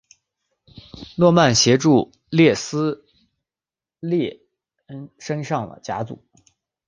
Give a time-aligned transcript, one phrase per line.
[1.15, 3.05] 诺曼协助列斯
[3.99, 4.39] 联
[5.19, 6.23] 升上甲组。